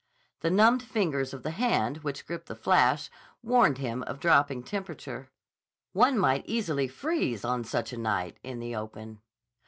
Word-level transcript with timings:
The 0.39 0.49
numbed 0.49 0.81
fingers 0.81 1.31
of 1.31 1.43
the 1.43 1.51
hand 1.51 1.97
which 1.97 2.25
gripped 2.25 2.47
the 2.47 2.55
flash 2.55 3.11
warned 3.43 3.77
him 3.77 4.01
of 4.07 4.19
dropping 4.19 4.63
temperature. 4.63 5.29
One 5.93 6.17
might 6.17 6.43
easily 6.47 6.87
freeze 6.87 7.45
on 7.45 7.63
such 7.63 7.93
a 7.93 7.97
night, 7.99 8.39
in 8.41 8.59
the 8.59 8.75
open. 8.75 9.21